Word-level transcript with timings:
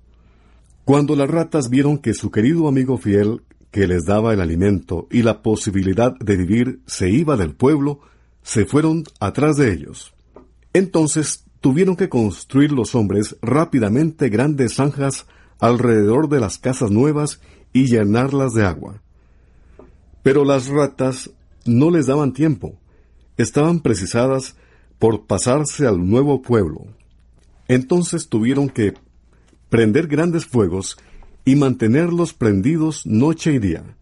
Cuando 0.83 1.15
las 1.15 1.29
ratas 1.29 1.69
vieron 1.69 1.97
que 1.97 2.13
su 2.13 2.31
querido 2.31 2.67
amigo 2.67 2.97
fiel, 2.97 3.43
que 3.71 3.87
les 3.87 4.03
daba 4.03 4.33
el 4.33 4.41
alimento 4.41 5.07
y 5.09 5.21
la 5.21 5.41
posibilidad 5.41 6.13
de 6.19 6.35
vivir, 6.35 6.81
se 6.87 7.09
iba 7.09 7.37
del 7.37 7.55
pueblo, 7.55 8.01
se 8.43 8.65
fueron 8.65 9.05
atrás 9.21 9.55
de 9.55 9.71
ellos. 9.71 10.13
Entonces 10.73 11.45
tuvieron 11.61 11.95
que 11.95 12.09
construir 12.09 12.71
los 12.71 12.95
hombres 12.95 13.35
rápidamente 13.41 14.29
grandes 14.29 14.75
zanjas 14.75 15.25
alrededor 15.59 16.29
de 16.29 16.39
las 16.39 16.57
casas 16.57 16.91
nuevas 16.91 17.41
y 17.73 17.87
llenarlas 17.87 18.53
de 18.53 18.65
agua. 18.65 19.01
Pero 20.23 20.45
las 20.45 20.67
ratas 20.67 21.31
no 21.65 21.91
les 21.91 22.07
daban 22.07 22.33
tiempo, 22.33 22.77
estaban 23.37 23.81
precisadas 23.81 24.55
por 24.97 25.25
pasarse 25.25 25.87
al 25.87 26.09
nuevo 26.09 26.41
pueblo. 26.41 26.87
Entonces 27.67 28.29
tuvieron 28.29 28.69
que 28.69 28.93
prender 29.69 30.07
grandes 30.07 30.45
fuegos 30.45 30.97
y 31.45 31.55
mantenerlos 31.55 32.33
prendidos 32.33 33.05
noche 33.05 33.53
y 33.53 33.59
día, 33.59 33.95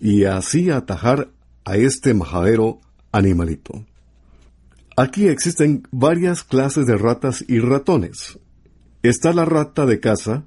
y 0.00 0.24
así 0.24 0.70
atajar 0.70 1.30
a 1.64 1.76
este 1.76 2.14
majadero 2.14 2.80
animalito. 3.12 3.84
Aquí 4.98 5.28
existen 5.28 5.86
varias 5.90 6.42
clases 6.42 6.86
de 6.86 6.96
ratas 6.96 7.44
y 7.46 7.58
ratones. 7.58 8.38
Está 9.02 9.34
la 9.34 9.44
rata 9.44 9.84
de 9.84 10.00
casa, 10.00 10.46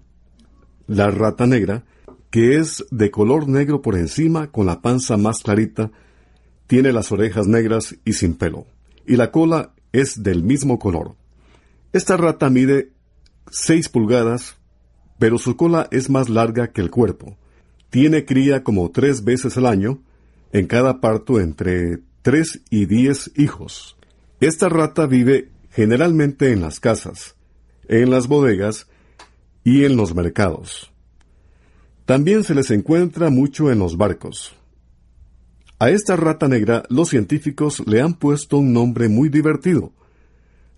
la 0.87 1.11
rata 1.11 1.45
negra, 1.45 1.85
que 2.31 2.57
es 2.57 2.83
de 2.89 3.11
color 3.11 3.47
negro 3.47 3.83
por 3.83 3.95
encima 3.95 4.51
con 4.51 4.65
la 4.65 4.81
panza 4.81 5.17
más 5.17 5.43
clarita, 5.43 5.91
tiene 6.65 6.91
las 6.91 7.11
orejas 7.11 7.45
negras 7.45 7.95
y 8.05 8.13
sin 8.13 8.33
pelo, 8.33 8.65
y 9.05 9.17
la 9.17 9.29
cola 9.29 9.73
es 9.91 10.23
del 10.23 10.41
mismo 10.41 10.79
color. 10.79 11.13
Esta 11.93 12.17
rata 12.17 12.49
mide 12.49 12.91
6 13.51 13.89
pulgadas, 13.89 14.55
pero 15.19 15.37
su 15.37 15.57
cola 15.57 15.87
es 15.91 16.09
más 16.09 16.27
larga 16.27 16.71
que 16.71 16.81
el 16.81 16.89
cuerpo. 16.89 17.37
Tiene 17.91 18.25
cría 18.25 18.63
como 18.63 18.89
tres 18.89 19.23
veces 19.23 19.57
al 19.57 19.67
año, 19.67 20.01
en 20.53 20.65
cada 20.65 21.01
parto 21.01 21.39
entre 21.39 21.99
tres 22.23 22.61
y 22.71 22.87
diez 22.87 23.31
hijos. 23.35 23.98
Esta 24.39 24.69
rata 24.69 25.05
vive 25.05 25.51
generalmente 25.71 26.53
en 26.53 26.61
las 26.61 26.79
casas, 26.79 27.35
en 27.87 28.09
las 28.09 28.27
bodegas 28.27 28.87
y 29.63 29.83
en 29.83 29.97
los 29.97 30.15
mercados. 30.15 30.91
También 32.05 32.43
se 32.43 32.55
les 32.55 32.71
encuentra 32.71 33.29
mucho 33.29 33.69
en 33.69 33.79
los 33.79 33.97
barcos. 33.97 34.55
A 35.77 35.89
esta 35.89 36.15
rata 36.15 36.47
negra 36.47 36.83
los 36.89 37.09
científicos 37.09 37.83
le 37.85 38.01
han 38.01 38.13
puesto 38.13 38.57
un 38.57 38.73
nombre 38.73 39.09
muy 39.09 39.29
divertido. 39.29 39.93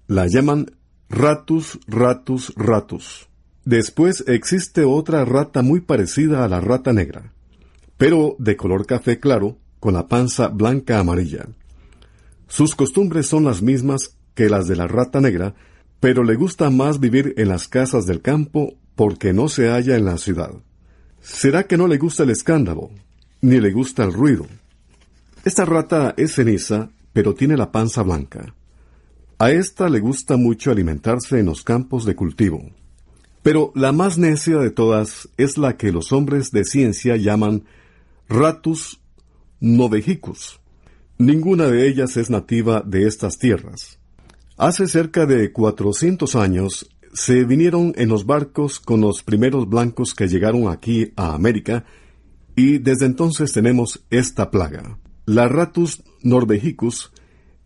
La 0.08 0.28
llaman 0.28 0.72
Ratus 1.10 1.80
ratus 1.88 2.54
ratus. 2.56 3.28
Después 3.66 4.24
existe 4.28 4.86
otra 4.86 5.24
rata 5.26 5.62
muy 5.62 5.82
parecida 5.82 6.44
a 6.44 6.48
la 6.48 6.62
rata 6.62 6.94
negra, 6.94 7.34
pero 7.98 8.36
de 8.40 8.56
color 8.56 8.86
café 8.86 9.20
claro, 9.20 9.58
con 9.80 9.94
la 9.94 10.08
panza 10.08 10.48
blanca 10.48 11.00
amarilla. 11.00 11.48
Sus 12.52 12.76
costumbres 12.76 13.28
son 13.28 13.46
las 13.46 13.62
mismas 13.62 14.18
que 14.36 14.50
las 14.50 14.68
de 14.68 14.76
la 14.76 14.86
rata 14.86 15.22
negra, 15.22 15.56
pero 16.02 16.26
le 16.26 16.36
gusta 16.36 16.70
más 16.70 17.00
vivir 17.00 17.34
en 17.38 17.48
las 17.48 17.70
casas 17.70 18.06
del 18.06 18.22
campo 18.22 18.74
porque 18.96 19.32
no 19.32 19.48
se 19.48 19.70
halla 19.70 19.96
en 19.96 20.04
la 20.04 20.18
ciudad. 20.18 20.52
¿Será 21.22 21.64
que 21.64 21.78
no 21.78 21.88
le 21.88 21.98
gusta 21.98 22.24
el 22.24 22.30
escándalo? 22.30 22.90
Ni 23.40 23.62
le 23.62 23.72
gusta 23.72 24.04
el 24.04 24.12
ruido. 24.12 24.48
Esta 25.46 25.64
rata 25.64 26.14
es 26.18 26.36
ceniza, 26.36 26.90
pero 27.14 27.36
tiene 27.36 27.56
la 27.56 27.72
panza 27.72 28.04
blanca. 28.04 28.54
A 29.40 29.52
esta 29.52 29.88
le 29.88 30.02
gusta 30.02 30.36
mucho 30.36 30.72
alimentarse 30.72 31.40
en 31.40 31.46
los 31.46 31.64
campos 31.64 32.04
de 32.04 32.18
cultivo. 32.18 32.70
Pero 33.44 33.72
la 33.76 33.94
más 33.94 34.18
necia 34.18 34.58
de 34.58 34.72
todas 34.72 35.30
es 35.38 35.58
la 35.58 35.78
que 35.78 35.94
los 35.94 36.12
hombres 36.12 36.52
de 36.52 36.66
ciencia 36.66 37.16
llaman 37.16 37.64
Ratus 38.28 39.00
novejicus. 39.62 40.61
Ninguna 41.22 41.68
de 41.68 41.88
ellas 41.88 42.18
es 42.18 42.32
nativa 42.32 42.82
de 42.84 43.06
estas 43.06 43.38
tierras. 43.38 44.00
Hace 44.58 44.88
cerca 44.88 45.28
de 45.28 45.52
400 45.52 46.36
años 46.36 46.90
se 47.14 47.44
vinieron 47.44 47.94
en 47.96 48.10
los 48.10 48.26
barcos 48.26 48.80
con 48.80 49.02
los 49.02 49.22
primeros 49.22 49.70
blancos 49.70 50.16
que 50.16 50.28
llegaron 50.28 50.68
aquí 50.68 51.14
a 51.16 51.36
América 51.36 51.86
y 52.56 52.80
desde 52.80 53.06
entonces 53.06 53.54
tenemos 53.54 54.04
esta 54.10 54.50
plaga. 54.50 54.98
La 55.28 55.48
Ratus 55.48 56.02
nordehicus 56.24 57.12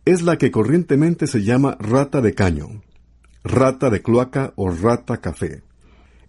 es 0.04 0.22
la 0.22 0.38
que 0.38 0.52
corrientemente 0.52 1.26
se 1.26 1.42
llama 1.42 1.78
rata 1.80 2.20
de 2.20 2.34
caño, 2.34 2.84
rata 3.46 3.90
de 3.90 4.02
cloaca 4.02 4.52
o 4.58 4.70
rata 4.70 5.22
café. 5.22 5.64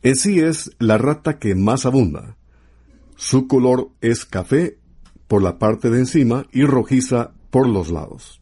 En 0.05 0.15
sí 0.15 0.39
es 0.39 0.71
la 0.79 0.97
rata 0.97 1.41
que 1.41 1.57
más 1.57 1.87
abunda. 1.87 2.37
Su 3.17 3.49
color 3.49 3.91
es 4.01 4.25
café 4.25 4.79
por 5.29 5.43
la 5.43 5.59
parte 5.59 5.91
de 5.91 5.99
encima 5.99 6.47
y 6.53 6.65
rojiza 6.65 7.33
por 7.51 7.69
los 7.69 7.91
lados. 7.91 8.41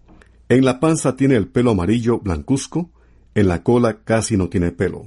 En 0.48 0.64
la 0.64 0.80
panza 0.80 1.16
tiene 1.16 1.36
el 1.36 1.48
pelo 1.48 1.70
amarillo 1.70 2.18
blancuzco, 2.18 2.90
en 3.34 3.48
la 3.48 3.62
cola 3.62 4.00
casi 4.04 4.36
no 4.36 4.48
tiene 4.48 4.72
pelo. 4.72 5.06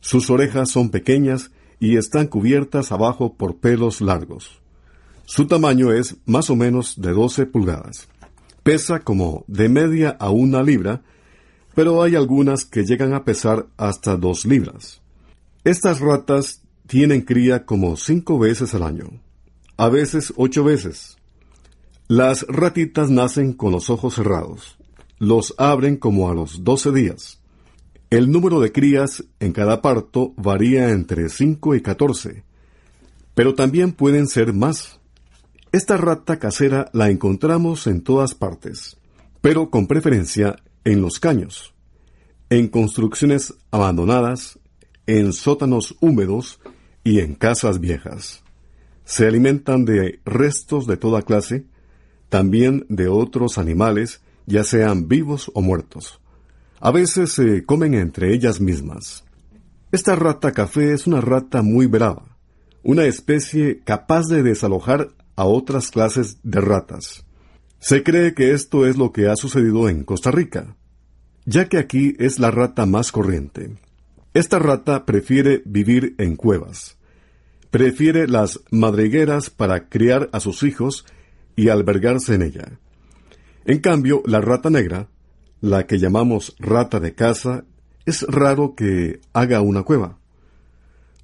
Sus 0.00 0.30
orejas 0.30 0.70
son 0.70 0.90
pequeñas 0.90 1.50
y 1.78 1.96
están 1.96 2.26
cubiertas 2.26 2.92
abajo 2.92 3.34
por 3.34 3.56
pelos 3.56 4.00
largos. 4.00 4.60
Su 5.24 5.46
tamaño 5.46 5.92
es 5.92 6.16
más 6.24 6.50
o 6.50 6.56
menos 6.56 7.00
de 7.00 7.12
12 7.12 7.46
pulgadas. 7.46 8.08
Pesa 8.62 9.00
como 9.00 9.44
de 9.48 9.68
media 9.68 10.16
a 10.18 10.30
una 10.30 10.62
libra, 10.62 11.02
pero 11.74 12.02
hay 12.02 12.14
algunas 12.14 12.64
que 12.64 12.84
llegan 12.84 13.12
a 13.12 13.24
pesar 13.24 13.66
hasta 13.76 14.16
dos 14.16 14.46
libras. 14.46 15.02
Estas 15.64 16.00
ratas 16.00 16.62
tienen 16.86 17.22
cría 17.22 17.66
como 17.66 17.96
cinco 17.96 18.38
veces 18.38 18.74
al 18.74 18.84
año, 18.84 19.20
a 19.76 19.88
veces 19.88 20.32
ocho 20.36 20.64
veces. 20.64 21.16
Las 22.08 22.46
ratitas 22.48 23.10
nacen 23.10 23.52
con 23.52 23.72
los 23.72 23.90
ojos 23.90 24.14
cerrados. 24.14 24.78
Los 25.18 25.54
abren 25.58 25.96
como 25.96 26.30
a 26.30 26.34
los 26.34 26.64
doce 26.64 26.92
días. 26.92 27.40
El 28.08 28.30
número 28.30 28.60
de 28.60 28.72
crías 28.72 29.24
en 29.40 29.52
cada 29.52 29.82
parto 29.82 30.32
varía 30.36 30.90
entre 30.90 31.28
5 31.28 31.74
y 31.74 31.82
14, 31.82 32.44
pero 33.34 33.54
también 33.54 33.92
pueden 33.92 34.28
ser 34.28 34.52
más. 34.52 35.00
Esta 35.72 35.96
rata 35.96 36.38
casera 36.38 36.88
la 36.92 37.10
encontramos 37.10 37.86
en 37.88 38.02
todas 38.02 38.34
partes, 38.34 38.96
pero 39.40 39.70
con 39.70 39.88
preferencia 39.88 40.56
en 40.84 41.02
los 41.02 41.18
caños, 41.18 41.74
en 42.48 42.68
construcciones 42.68 43.54
abandonadas, 43.72 44.60
en 45.06 45.32
sótanos 45.32 45.96
húmedos 46.00 46.60
y 47.02 47.18
en 47.18 47.34
casas 47.34 47.80
viejas. 47.80 48.45
Se 49.06 49.26
alimentan 49.26 49.84
de 49.84 50.20
restos 50.24 50.88
de 50.88 50.96
toda 50.96 51.22
clase, 51.22 51.64
también 52.28 52.84
de 52.88 53.06
otros 53.06 53.56
animales, 53.56 54.20
ya 54.46 54.64
sean 54.64 55.06
vivos 55.06 55.50
o 55.54 55.62
muertos. 55.62 56.20
A 56.80 56.90
veces 56.90 57.30
se 57.30 57.64
comen 57.64 57.94
entre 57.94 58.34
ellas 58.34 58.60
mismas. 58.60 59.24
Esta 59.92 60.16
rata 60.16 60.50
café 60.50 60.92
es 60.92 61.06
una 61.06 61.20
rata 61.20 61.62
muy 61.62 61.86
brava, 61.86 62.36
una 62.82 63.04
especie 63.04 63.80
capaz 63.84 64.26
de 64.26 64.42
desalojar 64.42 65.10
a 65.36 65.44
otras 65.44 65.92
clases 65.92 66.38
de 66.42 66.60
ratas. 66.60 67.24
Se 67.78 68.02
cree 68.02 68.34
que 68.34 68.54
esto 68.54 68.86
es 68.86 68.96
lo 68.96 69.12
que 69.12 69.28
ha 69.28 69.36
sucedido 69.36 69.88
en 69.88 70.02
Costa 70.02 70.32
Rica, 70.32 70.76
ya 71.44 71.68
que 71.68 71.78
aquí 71.78 72.16
es 72.18 72.40
la 72.40 72.50
rata 72.50 72.86
más 72.86 73.12
corriente. 73.12 73.76
Esta 74.34 74.58
rata 74.58 75.06
prefiere 75.06 75.62
vivir 75.64 76.16
en 76.18 76.34
cuevas. 76.34 76.95
Prefiere 77.70 78.28
las 78.28 78.60
madrigueras 78.70 79.50
para 79.50 79.88
criar 79.88 80.28
a 80.32 80.40
sus 80.40 80.62
hijos 80.62 81.04
y 81.56 81.68
albergarse 81.68 82.34
en 82.34 82.42
ella. 82.42 82.78
En 83.64 83.80
cambio, 83.80 84.22
la 84.26 84.40
rata 84.40 84.70
negra 84.70 85.08
la 85.60 85.86
que 85.86 85.98
llamamos 85.98 86.54
rata 86.58 87.00
de 87.00 87.14
casa, 87.14 87.64
es 88.04 88.22
raro 88.28 88.74
que 88.74 89.20
haga 89.32 89.60
una 89.60 89.82
cueva. 89.82 90.18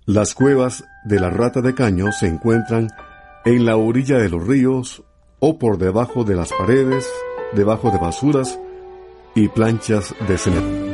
Las 0.04 0.34
cuevas 0.34 0.84
de 1.04 1.20
la 1.20 1.30
rata 1.30 1.60
de 1.60 1.74
caño 1.74 2.10
se 2.12 2.26
encuentran 2.26 2.88
en 3.44 3.64
la 3.64 3.76
orilla 3.76 4.18
de 4.18 4.28
los 4.28 4.44
ríos 4.44 5.04
o 5.38 5.58
por 5.58 5.78
debajo 5.78 6.24
de 6.24 6.34
las 6.34 6.52
paredes, 6.52 7.08
debajo 7.52 7.90
de 7.90 7.98
basuras 7.98 8.58
y 9.34 9.48
planchas 9.48 10.14
de 10.26 10.38
cemento. 10.38 10.91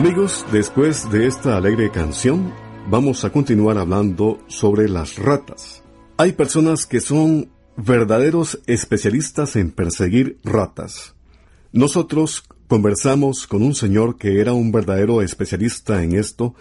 Amigos, 0.00 0.46
después 0.50 1.10
de 1.10 1.26
esta 1.26 1.58
alegre 1.58 1.90
canción, 1.90 2.54
vamos 2.88 3.22
a 3.26 3.30
continuar 3.30 3.76
hablando 3.76 4.38
sobre 4.46 4.88
las 4.88 5.18
ratas. 5.18 5.82
Hay 6.16 6.32
personas 6.32 6.86
que 6.86 7.02
son 7.02 7.50
verdaderos 7.76 8.60
especialistas 8.66 9.56
en 9.56 9.70
perseguir 9.70 10.38
ratas. 10.42 11.14
Nosotros 11.72 12.44
conversamos 12.66 13.46
con 13.46 13.62
un 13.62 13.74
señor 13.74 14.16
que 14.16 14.40
era 14.40 14.54
un 14.54 14.72
verdadero 14.72 15.20
especialista 15.20 16.02
en 16.02 16.14
esto 16.14 16.54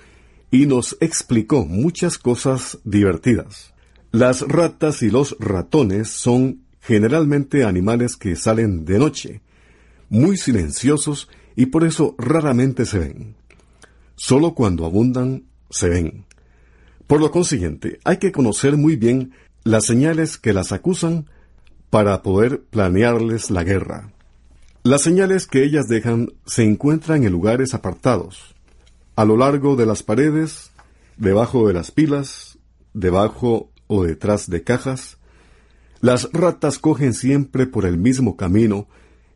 y 0.52 0.66
nos 0.66 0.98
explicó 1.00 1.64
muchas 1.64 2.18
cosas 2.18 2.80
divertidas. 2.84 3.74
Las 4.12 4.42
ratas 4.42 5.02
y 5.02 5.10
los 5.10 5.38
ratones 5.40 6.10
son 6.10 6.66
generalmente 6.82 7.64
animales 7.64 8.18
que 8.18 8.36
salen 8.36 8.84
de 8.84 9.00
noche, 9.00 9.42
muy 10.10 10.36
silenciosos 10.36 11.30
y 11.60 11.66
por 11.66 11.84
eso 11.84 12.16
raramente 12.18 12.86
se 12.86 13.00
ven. 13.00 13.36
Solo 14.16 14.56
cuando 14.56 14.86
abundan 14.86 15.44
se 15.70 15.90
ven. 15.90 16.24
Por 17.06 17.20
lo 17.20 17.32
consiguiente, 17.32 18.00
hay 18.06 18.16
que 18.16 18.32
conocer 18.32 18.78
muy 18.78 18.96
bien 18.96 19.34
las 19.66 19.86
señales 19.86 20.38
que 20.38 20.54
las 20.54 20.72
acusan 20.72 21.30
para 21.90 22.22
poder 22.22 22.62
planearles 22.62 23.52
la 23.52 23.66
guerra. 23.66 24.14
Las 24.84 25.02
señales 25.02 25.48
que 25.48 25.66
ellas 25.66 25.90
dejan 25.90 26.32
se 26.46 26.64
encuentran 26.64 27.26
en 27.26 27.34
lugares 27.34 27.74
apartados, 27.74 28.56
a 29.18 29.26
lo 29.26 29.36
largo 29.36 29.76
de 29.76 29.86
las 29.86 30.02
paredes, 30.02 30.72
debajo 31.18 31.68
de 31.68 31.74
las 31.74 31.92
pilas, 31.92 32.58
debajo 32.94 33.70
o 33.88 34.06
detrás 34.06 34.50
de 34.50 34.64
cajas. 34.64 35.18
Las 36.00 36.32
ratas 36.32 36.80
cogen 36.80 37.14
siempre 37.14 37.68
por 37.68 37.86
el 37.86 37.98
mismo 37.98 38.38
camino 38.38 38.88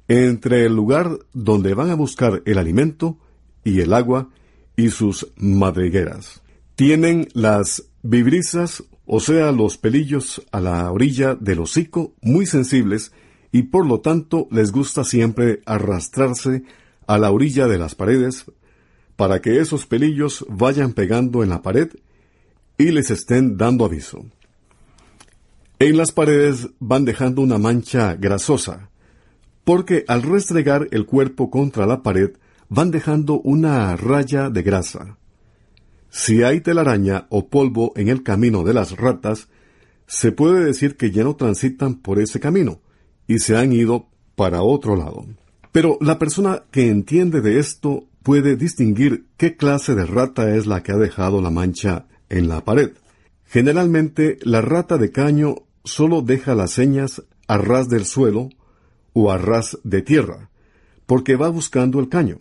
entre 0.07 0.65
el 0.65 0.75
lugar 0.75 1.19
donde 1.33 1.73
van 1.73 1.89
a 1.89 1.95
buscar 1.95 2.41
el 2.45 2.57
alimento 2.57 3.17
y 3.63 3.81
el 3.81 3.93
agua 3.93 4.29
y 4.75 4.89
sus 4.89 5.31
madrigueras. 5.37 6.41
Tienen 6.75 7.27
las 7.33 7.83
vibrisas, 8.01 8.83
o 9.05 9.19
sea, 9.19 9.51
los 9.51 9.77
pelillos 9.77 10.41
a 10.51 10.59
la 10.59 10.91
orilla 10.91 11.35
del 11.35 11.59
hocico 11.59 12.13
muy 12.21 12.45
sensibles 12.45 13.11
y 13.51 13.63
por 13.63 13.85
lo 13.85 14.01
tanto 14.01 14.47
les 14.51 14.71
gusta 14.71 15.03
siempre 15.03 15.61
arrastrarse 15.65 16.63
a 17.05 17.17
la 17.17 17.31
orilla 17.31 17.67
de 17.67 17.77
las 17.77 17.95
paredes 17.95 18.45
para 19.15 19.41
que 19.41 19.59
esos 19.59 19.85
pelillos 19.85 20.45
vayan 20.49 20.93
pegando 20.93 21.43
en 21.43 21.49
la 21.49 21.61
pared 21.61 21.89
y 22.77 22.91
les 22.91 23.11
estén 23.11 23.57
dando 23.57 23.85
aviso. 23.85 24.25
En 25.79 25.97
las 25.97 26.11
paredes 26.11 26.69
van 26.79 27.05
dejando 27.05 27.41
una 27.41 27.57
mancha 27.57 28.15
grasosa, 28.15 28.89
porque 29.63 30.05
al 30.07 30.23
restregar 30.23 30.87
el 30.91 31.05
cuerpo 31.05 31.49
contra 31.49 31.85
la 31.85 32.03
pared 32.03 32.31
van 32.69 32.91
dejando 32.91 33.39
una 33.41 33.95
raya 33.95 34.49
de 34.49 34.63
grasa. 34.63 35.17
Si 36.09 36.43
hay 36.43 36.61
telaraña 36.61 37.27
o 37.29 37.47
polvo 37.47 37.93
en 37.95 38.09
el 38.09 38.23
camino 38.23 38.63
de 38.63 38.73
las 38.73 38.97
ratas, 38.97 39.47
se 40.05 40.31
puede 40.31 40.63
decir 40.63 40.95
que 40.95 41.11
ya 41.11 41.23
no 41.23 41.35
transitan 41.35 41.95
por 41.95 42.19
ese 42.19 42.39
camino 42.39 42.81
y 43.27 43.39
se 43.39 43.57
han 43.57 43.73
ido 43.73 44.07
para 44.35 44.61
otro 44.61 44.95
lado. 44.95 45.25
Pero 45.71 45.97
la 46.01 46.19
persona 46.19 46.63
que 46.71 46.89
entiende 46.89 47.41
de 47.41 47.59
esto 47.59 48.05
puede 48.21 48.55
distinguir 48.55 49.25
qué 49.37 49.57
clase 49.57 49.95
de 49.95 50.05
rata 50.05 50.55
es 50.55 50.67
la 50.67 50.83
que 50.83 50.91
ha 50.91 50.97
dejado 50.97 51.41
la 51.41 51.49
mancha 51.49 52.05
en 52.29 52.47
la 52.47 52.63
pared. 52.63 52.91
Generalmente 53.45 54.37
la 54.43 54.61
rata 54.61 54.97
de 54.97 55.11
caño 55.11 55.55
solo 55.83 56.21
deja 56.21 56.55
las 56.55 56.71
señas 56.71 57.23
a 57.47 57.57
ras 57.57 57.89
del 57.89 58.05
suelo 58.05 58.49
o 59.13 59.31
a 59.31 59.37
ras 59.37 59.77
de 59.83 60.01
tierra, 60.01 60.49
porque 61.05 61.35
va 61.35 61.49
buscando 61.49 61.99
el 61.99 62.09
caño. 62.09 62.37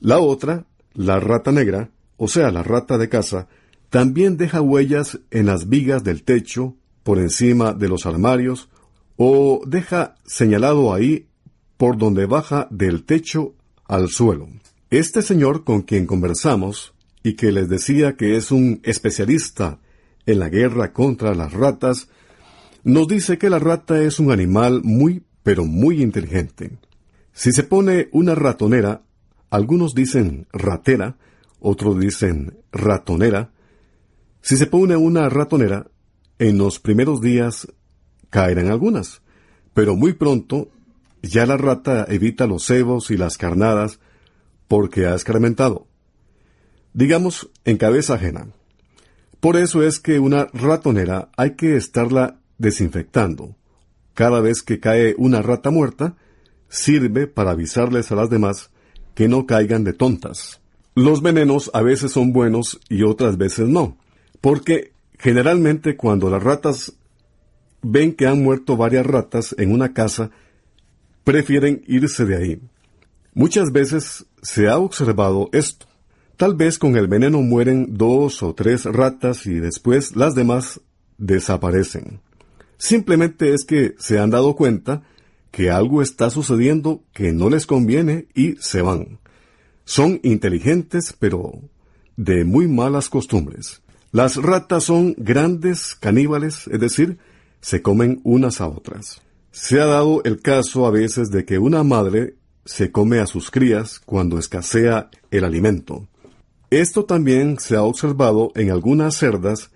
La 0.00 0.18
otra, 0.18 0.66
la 0.94 1.18
rata 1.20 1.52
negra, 1.52 1.90
o 2.16 2.28
sea, 2.28 2.50
la 2.50 2.62
rata 2.62 2.98
de 2.98 3.08
casa, 3.08 3.48
también 3.90 4.36
deja 4.36 4.60
huellas 4.60 5.18
en 5.30 5.46
las 5.46 5.68
vigas 5.68 6.04
del 6.04 6.22
techo, 6.22 6.76
por 7.02 7.18
encima 7.18 7.72
de 7.72 7.88
los 7.88 8.06
armarios, 8.06 8.68
o 9.16 9.62
deja 9.66 10.14
señalado 10.24 10.92
ahí 10.92 11.28
por 11.76 11.96
donde 11.96 12.26
baja 12.26 12.68
del 12.70 13.04
techo 13.04 13.54
al 13.86 14.08
suelo. 14.08 14.48
Este 14.90 15.22
señor 15.22 15.64
con 15.64 15.82
quien 15.82 16.06
conversamos, 16.06 16.94
y 17.22 17.34
que 17.34 17.52
les 17.52 17.68
decía 17.68 18.16
que 18.16 18.36
es 18.36 18.50
un 18.50 18.80
especialista 18.84 19.80
en 20.26 20.38
la 20.38 20.48
guerra 20.48 20.92
contra 20.92 21.34
las 21.34 21.52
ratas, 21.52 22.08
nos 22.84 23.08
dice 23.08 23.38
que 23.38 23.50
la 23.50 23.58
rata 23.58 24.02
es 24.02 24.18
un 24.18 24.30
animal 24.30 24.82
muy, 24.84 25.24
pero 25.48 25.64
muy 25.64 26.02
inteligente. 26.02 26.72
Si 27.32 27.52
se 27.52 27.62
pone 27.62 28.10
una 28.12 28.34
ratonera, 28.34 29.00
algunos 29.48 29.94
dicen 29.94 30.46
ratera, 30.52 31.16
otros 31.58 31.98
dicen 31.98 32.58
ratonera, 32.70 33.50
si 34.42 34.58
se 34.58 34.66
pone 34.66 34.94
una 34.94 35.30
ratonera, 35.30 35.86
en 36.38 36.58
los 36.58 36.78
primeros 36.80 37.22
días 37.22 37.66
caerán 38.28 38.66
algunas, 38.66 39.22
pero 39.72 39.96
muy 39.96 40.12
pronto 40.12 40.68
ya 41.22 41.46
la 41.46 41.56
rata 41.56 42.04
evita 42.10 42.46
los 42.46 42.66
cebos 42.66 43.10
y 43.10 43.16
las 43.16 43.38
carnadas 43.38 44.00
porque 44.66 45.06
ha 45.06 45.14
escarmentado. 45.14 45.86
Digamos, 46.92 47.48
en 47.64 47.78
cabeza 47.78 48.16
ajena. 48.16 48.48
Por 49.40 49.56
eso 49.56 49.82
es 49.82 49.98
que 49.98 50.18
una 50.18 50.48
ratonera 50.52 51.30
hay 51.38 51.56
que 51.56 51.78
estarla 51.78 52.38
desinfectando. 52.58 53.56
Cada 54.18 54.40
vez 54.40 54.64
que 54.64 54.80
cae 54.80 55.14
una 55.16 55.42
rata 55.42 55.70
muerta, 55.70 56.16
sirve 56.68 57.28
para 57.28 57.52
avisarles 57.52 58.10
a 58.10 58.16
las 58.16 58.28
demás 58.28 58.70
que 59.14 59.28
no 59.28 59.46
caigan 59.46 59.84
de 59.84 59.92
tontas. 59.92 60.60
Los 60.96 61.22
venenos 61.22 61.70
a 61.72 61.82
veces 61.82 62.10
son 62.10 62.32
buenos 62.32 62.80
y 62.88 63.04
otras 63.04 63.38
veces 63.38 63.68
no, 63.68 63.96
porque 64.40 64.90
generalmente 65.20 65.96
cuando 65.96 66.30
las 66.30 66.42
ratas 66.42 66.94
ven 67.80 68.12
que 68.12 68.26
han 68.26 68.42
muerto 68.42 68.76
varias 68.76 69.06
ratas 69.06 69.54
en 69.56 69.70
una 69.70 69.92
casa, 69.94 70.32
prefieren 71.22 71.84
irse 71.86 72.24
de 72.24 72.36
ahí. 72.36 72.60
Muchas 73.34 73.70
veces 73.70 74.26
se 74.42 74.66
ha 74.66 74.78
observado 74.78 75.48
esto. 75.52 75.86
Tal 76.36 76.56
vez 76.56 76.80
con 76.80 76.96
el 76.96 77.06
veneno 77.06 77.40
mueren 77.40 77.96
dos 77.96 78.42
o 78.42 78.52
tres 78.52 78.84
ratas 78.84 79.46
y 79.46 79.60
después 79.60 80.16
las 80.16 80.34
demás 80.34 80.80
desaparecen. 81.18 82.20
Simplemente 82.78 83.52
es 83.52 83.64
que 83.64 83.94
se 83.98 84.18
han 84.18 84.30
dado 84.30 84.54
cuenta 84.56 85.02
que 85.50 85.70
algo 85.70 86.00
está 86.00 86.30
sucediendo 86.30 87.02
que 87.12 87.32
no 87.32 87.50
les 87.50 87.66
conviene 87.66 88.28
y 88.34 88.54
se 88.60 88.82
van. 88.82 89.18
Son 89.84 90.20
inteligentes 90.22 91.14
pero 91.18 91.60
de 92.16 92.44
muy 92.44 92.68
malas 92.68 93.08
costumbres. 93.08 93.82
Las 94.12 94.36
ratas 94.36 94.84
son 94.84 95.14
grandes 95.18 95.94
caníbales, 95.94 96.66
es 96.68 96.80
decir, 96.80 97.18
se 97.60 97.82
comen 97.82 98.20
unas 98.24 98.60
a 98.60 98.68
otras. 98.68 99.20
Se 99.50 99.80
ha 99.80 99.86
dado 99.86 100.22
el 100.24 100.40
caso 100.40 100.86
a 100.86 100.90
veces 100.90 101.30
de 101.30 101.44
que 101.44 101.58
una 101.58 101.82
madre 101.82 102.36
se 102.64 102.92
come 102.92 103.18
a 103.18 103.26
sus 103.26 103.50
crías 103.50 103.98
cuando 103.98 104.38
escasea 104.38 105.10
el 105.30 105.44
alimento. 105.44 106.06
Esto 106.70 107.04
también 107.04 107.58
se 107.58 107.76
ha 107.76 107.82
observado 107.82 108.52
en 108.54 108.70
algunas 108.70 109.16
cerdas 109.16 109.70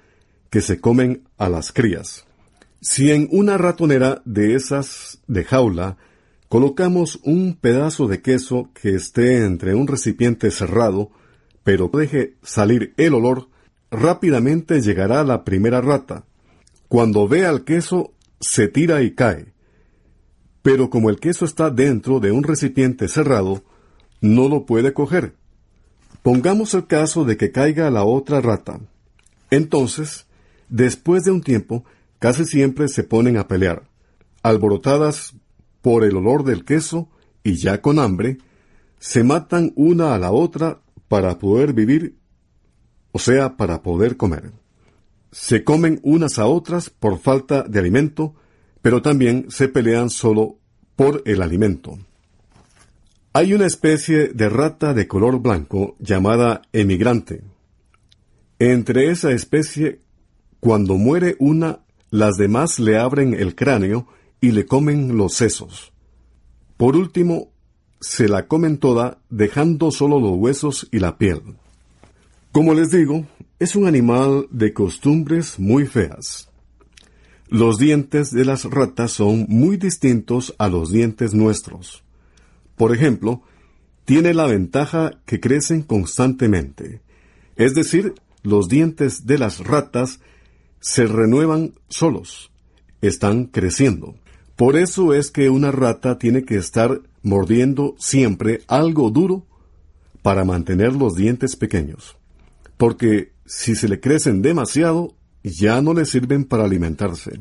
que 0.50 0.61
se 0.61 0.80
comen 0.80 1.23
a 1.38 1.49
las 1.49 1.73
crías. 1.73 2.26
Si 2.85 3.12
en 3.12 3.29
una 3.31 3.59
ratonera 3.59 4.23
de 4.25 4.57
esas 4.57 5.21
de 5.29 5.45
jaula 5.45 5.99
colocamos 6.49 7.21
un 7.23 7.55
pedazo 7.55 8.09
de 8.09 8.23
queso 8.23 8.71
que 8.75 8.97
esté 8.97 9.45
entre 9.47 9.77
un 9.77 9.87
recipiente 9.87 10.51
cerrado, 10.51 11.12
pero 11.62 11.89
deje 11.95 12.35
salir 12.43 12.93
el 12.97 13.15
olor, 13.15 13.49
rápidamente 13.93 14.81
llegará 14.81 15.23
la 15.23 15.45
primera 15.45 15.81
rata. 15.81 16.25
Cuando 16.89 17.29
vea 17.29 17.51
el 17.51 17.62
queso, 17.62 18.15
se 18.41 18.67
tira 18.67 19.01
y 19.03 19.12
cae. 19.12 19.53
Pero 20.62 20.91
como 20.91 21.09
el 21.09 21.21
queso 21.21 21.45
está 21.45 21.71
dentro 21.71 22.19
de 22.19 22.33
un 22.33 22.43
recipiente 22.43 23.07
cerrado, 23.07 23.62
no 24.21 24.49
lo 24.49 24.67
puede 24.67 24.93
coger. 24.93 25.37
Pongamos 26.25 26.75
el 26.75 26.89
caso 26.89 27.25
de 27.25 27.37
que 27.37 27.53
caiga 27.53 27.89
la 27.93 28.03
otra 28.03 28.41
rata. 28.41 28.81
Entonces, 29.53 30.27
después 30.69 31.23
de 31.23 31.31
un 31.31 31.43
tiempo, 31.43 31.85
casi 32.23 32.45
siempre 32.45 32.87
se 32.87 33.02
ponen 33.02 33.37
a 33.37 33.49
pelear, 33.49 33.83
alborotadas 34.45 35.35
por 35.81 36.05
el 36.05 36.17
olor 36.17 36.45
del 36.45 36.64
queso 36.64 37.09
y 37.43 37.57
ya 37.57 37.83
con 37.83 37.99
hambre, 37.99 38.38
se 39.00 39.25
matan 39.25 39.73
una 39.75 40.14
a 40.14 40.19
la 40.21 40.31
otra 40.31 40.83
para 41.09 41.41
poder 41.41 41.73
vivir, 41.73 42.14
o 43.11 43.19
sea, 43.19 43.57
para 43.57 43.83
poder 43.83 44.17
comer. 44.17 44.52
Se 45.33 45.64
comen 45.64 45.99
unas 46.05 46.38
a 46.38 46.47
otras 46.47 46.91
por 46.91 47.19
falta 47.19 47.64
de 47.64 47.81
alimento 47.81 48.37
pero 48.83 49.02
también 49.02 49.47
se 49.49 49.69
pelean 49.69 50.11
solo 50.11 50.59
por 50.95 51.23
el 51.25 51.43
alimento. 51.43 51.99
Hay 53.33 53.55
una 53.55 53.67
especie 53.67 54.29
de 54.29 54.49
rata 54.49 54.95
de 54.95 55.09
color 55.09 55.41
blanco 55.41 55.97
llamada 55.99 56.62
emigrante. 56.73 57.43
Entre 58.59 59.11
esa 59.11 59.33
especie, 59.33 60.00
cuando 60.61 60.99
muere 60.99 61.37
una, 61.38 61.81
las 62.12 62.37
demás 62.37 62.78
le 62.78 62.99
abren 62.99 63.33
el 63.33 63.54
cráneo 63.54 64.07
y 64.38 64.52
le 64.52 64.66
comen 64.66 65.16
los 65.16 65.33
sesos. 65.33 65.92
Por 66.76 66.95
último, 66.95 67.49
se 68.00 68.28
la 68.28 68.47
comen 68.47 68.76
toda 68.76 69.23
dejando 69.31 69.90
solo 69.90 70.21
los 70.21 70.37
huesos 70.37 70.88
y 70.92 70.99
la 70.99 71.16
piel. 71.16 71.40
Como 72.52 72.75
les 72.75 72.90
digo, 72.90 73.26
es 73.59 73.76
un 73.76 73.87
animal 73.87 74.47
de 74.50 74.75
costumbres 74.75 75.59
muy 75.59 75.87
feas. 75.87 76.50
Los 77.49 77.78
dientes 77.78 78.31
de 78.31 78.45
las 78.45 78.64
ratas 78.64 79.12
son 79.12 79.47
muy 79.49 79.78
distintos 79.78 80.54
a 80.59 80.69
los 80.69 80.92
dientes 80.92 81.33
nuestros. 81.33 82.02
Por 82.76 82.95
ejemplo, 82.95 83.40
tiene 84.04 84.35
la 84.35 84.47
ventaja 84.47 85.12
que 85.25 85.40
crecen 85.40 85.81
constantemente. 85.81 87.00
Es 87.57 87.75
decir, 87.75 88.14
los 88.42 88.69
dientes 88.69 89.25
de 89.25 89.38
las 89.38 89.61
ratas 89.61 90.21
se 90.83 91.07
renuevan 91.07 91.75
solos. 91.89 92.51
Están 93.01 93.47
creciendo. 93.47 94.17
Por 94.57 94.77
eso 94.77 95.15
es 95.15 95.31
que 95.31 95.49
una 95.49 95.71
rata 95.71 96.19
tiene 96.19 96.45
que 96.45 96.57
estar 96.57 97.01
mordiendo 97.23 97.95
siempre 97.99 98.62
algo 98.67 99.11
duro 99.11 99.47
para 100.23 100.45
mantener 100.45 100.95
los 100.95 101.15
dientes 101.15 101.57
pequeños. 101.57 102.17
Porque 102.77 103.33
si 103.47 103.77
se 103.77 103.89
le 103.89 104.01
crecen 104.01 104.43
demasiado, 104.43 105.15
ya 105.43 105.81
no 105.83 105.95
le 105.95 106.05
sirven 106.05 106.45
para 106.45 106.65
alimentarse. 106.65 107.41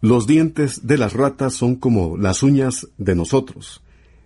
Los 0.00 0.26
dientes 0.26 0.86
de 0.86 0.98
las 0.98 1.12
ratas 1.12 1.54
son 1.54 1.76
como 1.76 2.16
las 2.16 2.42
uñas 2.42 2.88
de 2.98 3.14
nosotros. 3.14 3.82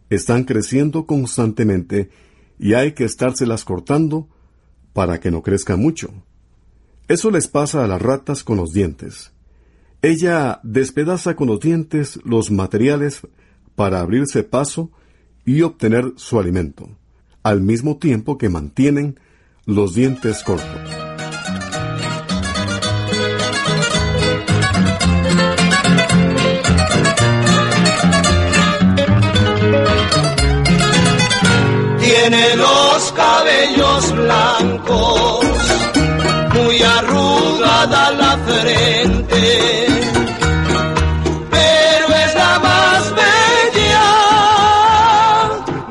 Están 0.08 0.44
creciendo 0.44 1.06
constantemente 1.06 2.10
y 2.58 2.74
hay 2.74 2.92
que 2.92 3.04
estárselas 3.04 3.64
cortando 3.64 4.28
para 4.92 5.20
que 5.20 5.30
no 5.30 5.42
crezca 5.42 5.76
mucho. 5.76 6.10
Eso 7.08 7.30
les 7.30 7.48
pasa 7.48 7.84
a 7.84 7.86
las 7.86 8.00
ratas 8.00 8.44
con 8.44 8.56
los 8.56 8.72
dientes. 8.72 9.32
Ella 10.02 10.60
despedaza 10.62 11.36
con 11.36 11.48
los 11.48 11.60
dientes 11.60 12.18
los 12.24 12.50
materiales 12.50 13.22
para 13.74 14.00
abrirse 14.00 14.42
paso 14.42 14.90
y 15.44 15.62
obtener 15.62 16.12
su 16.16 16.38
alimento, 16.38 16.88
al 17.42 17.60
mismo 17.60 17.98
tiempo 17.98 18.38
que 18.38 18.48
mantienen 18.48 19.18
los 19.66 19.94
dientes 19.94 20.42
cortos. 20.42 21.04
tiene 32.24 32.56
los 32.56 33.12
cabellos 33.12 34.12
blancos, 34.12 35.53
muy 36.74 36.82
arrugada 36.82 38.10
la 38.12 38.36
frente. 38.38 39.86
Pero 41.50 42.06
es 42.08 42.34
la 42.34 42.58
más 42.58 43.14
bella 43.22 44.10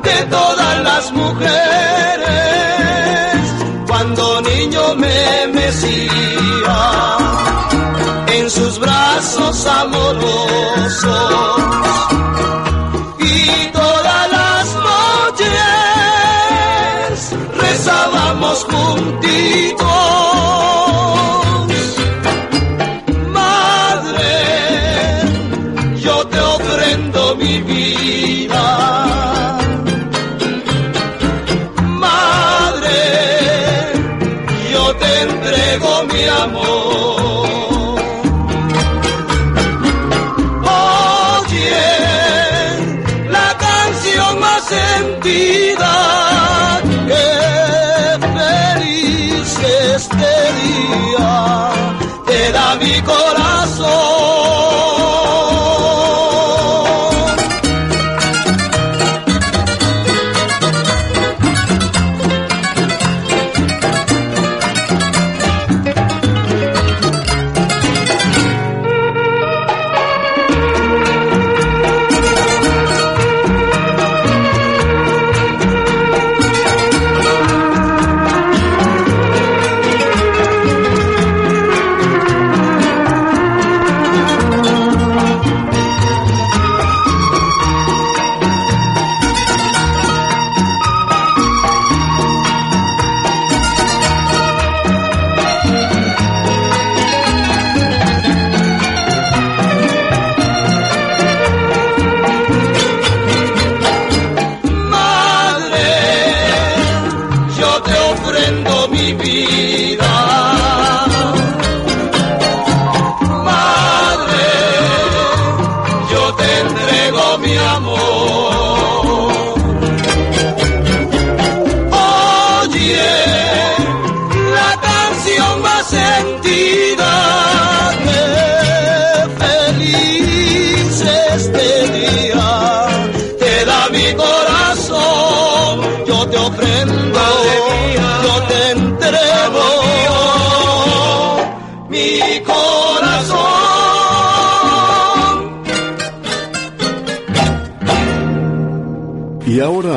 de 0.04 0.24
todas 0.30 0.84
las 0.84 1.12
mujeres. 1.13 2.24
Cuando 3.88 4.42
niño 4.42 4.96
me 4.96 5.48
mecía 5.54 7.18
en 8.28 8.50
sus 8.50 8.80
brazos 8.80 9.66
amorosos 9.66 11.04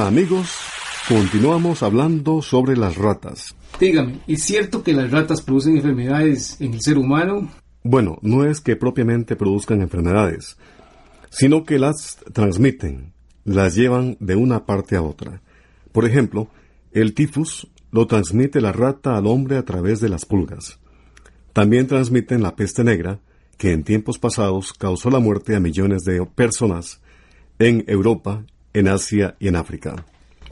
Amigos, 0.06 0.48
continuamos 1.08 1.82
hablando 1.82 2.40
sobre 2.40 2.76
las 2.76 2.96
ratas. 2.96 3.56
Dígame, 3.80 4.20
¿es 4.28 4.44
cierto 4.44 4.84
que 4.84 4.92
las 4.92 5.10
ratas 5.10 5.42
producen 5.42 5.76
enfermedades 5.76 6.60
en 6.60 6.74
el 6.74 6.80
ser 6.80 6.96
humano? 6.96 7.50
Bueno, 7.82 8.16
no 8.22 8.44
es 8.44 8.60
que 8.60 8.76
propiamente 8.76 9.34
produzcan 9.34 9.80
enfermedades, 9.80 10.58
sino 11.28 11.64
que 11.64 11.80
las 11.80 12.18
transmiten, 12.32 13.14
las 13.42 13.74
llevan 13.74 14.16
de 14.20 14.36
una 14.36 14.64
parte 14.64 14.94
a 14.94 15.02
otra. 15.02 15.42
Por 15.90 16.04
ejemplo, 16.04 16.46
el 16.92 17.12
tifus 17.12 17.66
lo 17.90 18.06
transmite 18.06 18.60
la 18.60 18.70
rata 18.70 19.16
al 19.16 19.26
hombre 19.26 19.56
a 19.56 19.64
través 19.64 20.00
de 20.00 20.08
las 20.08 20.24
pulgas. 20.24 20.78
También 21.52 21.88
transmiten 21.88 22.44
la 22.44 22.54
peste 22.54 22.84
negra, 22.84 23.18
que 23.58 23.72
en 23.72 23.82
tiempos 23.82 24.20
pasados 24.20 24.72
causó 24.72 25.10
la 25.10 25.18
muerte 25.18 25.56
a 25.56 25.60
millones 25.60 26.04
de 26.04 26.24
personas 26.26 27.00
en 27.58 27.82
Europa 27.88 28.44
en 28.78 28.88
Asia 28.88 29.36
y 29.40 29.48
en 29.48 29.56
África. 29.56 30.04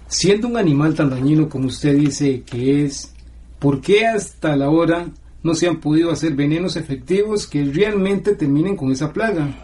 Siendo 0.07 0.49
un 0.49 0.57
animal 0.57 0.95
tan 0.95 1.11
dañino 1.11 1.49
como 1.49 1.67
usted 1.67 1.97
dice 1.97 2.43
que 2.43 2.85
es, 2.85 3.13
¿por 3.59 3.81
qué 3.81 4.07
hasta 4.07 4.57
la 4.57 4.71
hora 4.71 5.09
no 5.43 5.55
se 5.55 5.69
han 5.69 5.79
podido 5.81 6.11
hacer 6.11 6.35
venenos 6.35 6.77
efectivos 6.77 7.47
que 7.47 7.65
realmente 7.65 8.35
terminen 8.35 8.77
con 8.77 8.91
esa 8.91 9.13
plaga? 9.13 9.55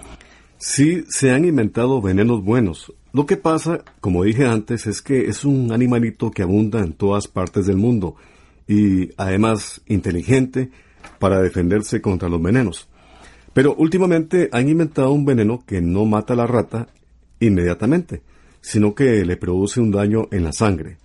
Sí, 0.59 1.05
se 1.09 1.31
han 1.31 1.47
inventado 1.47 2.03
venenos 2.03 2.45
buenos. 2.45 2.93
Lo 3.15 3.25
que 3.25 3.39
pasa, 3.39 3.83
como 4.01 4.25
dije 4.25 4.45
antes, 4.45 4.87
es 4.87 5.01
que 5.01 5.27
es 5.27 5.45
un 5.45 5.73
animalito 5.73 6.31
que 6.31 6.43
abunda 6.43 6.81
en 6.81 6.93
todas 6.93 7.29
partes 7.29 7.67
del 7.67 7.79
mundo 7.79 8.17
y 8.69 9.11
además 9.17 9.81
inteligente 9.87 10.71
para 11.19 11.41
defenderse 11.41 12.03
contra 12.03 12.29
los 12.29 12.43
venenos. 12.43 12.89
Pero 13.55 13.75
últimamente 13.75 14.51
han 14.53 14.69
inventado 14.69 15.13
un 15.13 15.25
veneno 15.25 15.65
que 15.67 15.81
no 15.81 16.05
mata 16.05 16.35
a 16.35 16.37
la 16.37 16.47
rata 16.47 16.89
inmediatamente, 17.41 18.23
sino 18.61 18.95
que 18.95 19.25
le 19.25 19.37
produce 19.37 19.81
un 19.81 19.91
daño 19.91 20.29
en 20.31 20.45
la 20.45 20.53
sangre. 20.53 20.99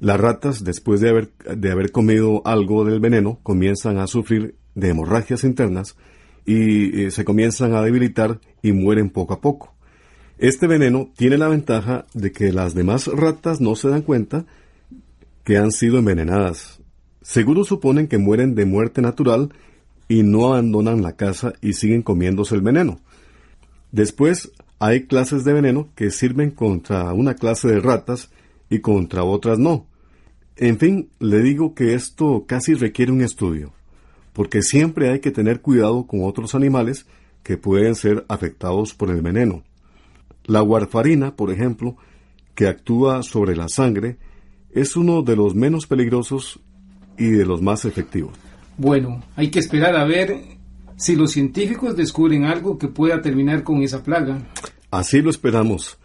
Las 0.00 0.18
ratas, 0.18 0.64
después 0.64 1.00
de 1.00 1.10
haber, 1.10 1.30
de 1.56 1.70
haber 1.70 1.92
comido 1.92 2.42
algo 2.46 2.84
del 2.84 3.00
veneno, 3.00 3.38
comienzan 3.42 3.98
a 3.98 4.06
sufrir 4.06 4.54
de 4.74 4.88
hemorragias 4.88 5.44
internas 5.44 5.96
y 6.46 7.02
eh, 7.02 7.10
se 7.10 7.24
comienzan 7.24 7.74
a 7.74 7.82
debilitar 7.82 8.40
y 8.62 8.72
mueren 8.72 9.10
poco 9.10 9.34
a 9.34 9.40
poco. 9.40 9.74
Este 10.38 10.66
veneno 10.66 11.10
tiene 11.16 11.36
la 11.36 11.48
ventaja 11.48 12.06
de 12.14 12.32
que 12.32 12.50
las 12.52 12.74
demás 12.74 13.08
ratas 13.08 13.60
no 13.60 13.76
se 13.76 13.90
dan 13.90 14.00
cuenta 14.02 14.46
que 15.44 15.58
han 15.58 15.70
sido 15.70 15.98
envenenadas. 15.98 16.80
Seguro 17.20 17.64
suponen 17.64 18.08
que 18.08 18.16
mueren 18.16 18.54
de 18.54 18.64
muerte 18.64 19.02
natural 19.02 19.52
y 20.08 20.22
no 20.22 20.46
abandonan 20.46 21.02
la 21.02 21.12
casa 21.12 21.52
y 21.60 21.74
siguen 21.74 22.02
comiéndose 22.02 22.54
el 22.54 22.62
veneno. 22.62 23.00
Después 23.92 24.50
hay 24.80 25.02
clases 25.02 25.44
de 25.44 25.52
veneno 25.52 25.90
que 25.94 26.10
sirven 26.10 26.50
contra 26.50 27.12
una 27.12 27.34
clase 27.34 27.68
de 27.68 27.80
ratas 27.80 28.30
y 28.70 28.80
contra 28.80 29.24
otras 29.24 29.58
no. 29.58 29.86
En 30.56 30.78
fin, 30.78 31.10
le 31.20 31.42
digo 31.42 31.74
que 31.74 31.94
esto 31.94 32.44
casi 32.46 32.72
requiere 32.72 33.12
un 33.12 33.20
estudio, 33.20 33.72
porque 34.32 34.62
siempre 34.62 35.10
hay 35.10 35.20
que 35.20 35.30
tener 35.30 35.60
cuidado 35.60 36.06
con 36.06 36.24
otros 36.24 36.54
animales 36.54 37.06
que 37.42 37.58
pueden 37.58 37.94
ser 37.94 38.24
afectados 38.28 38.94
por 38.94 39.10
el 39.10 39.20
veneno. 39.20 39.62
La 40.46 40.62
warfarina, 40.62 41.36
por 41.36 41.52
ejemplo, 41.52 41.96
que 42.54 42.66
actúa 42.66 43.22
sobre 43.22 43.56
la 43.56 43.68
sangre, 43.68 44.16
es 44.72 44.96
uno 44.96 45.22
de 45.22 45.36
los 45.36 45.54
menos 45.54 45.86
peligrosos 45.86 46.58
y 47.18 47.26
de 47.26 47.44
los 47.44 47.60
más 47.60 47.84
efectivos. 47.84 48.32
Bueno, 48.78 49.22
hay 49.36 49.50
que 49.50 49.58
esperar 49.58 49.94
a 49.94 50.06
ver 50.06 50.58
si 50.96 51.16
los 51.16 51.32
científicos 51.32 51.96
descubren 51.96 52.44
algo 52.44 52.78
que 52.78 52.88
pueda 52.88 53.22
terminar 53.22 53.62
con 53.62 53.82
esa 53.82 54.02
plaga. 54.02 54.38
Así 54.90 55.22
lo 55.22 55.30
esperamos. 55.30 55.98